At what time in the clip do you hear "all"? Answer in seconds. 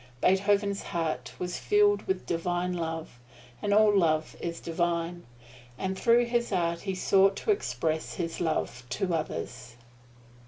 3.71-3.95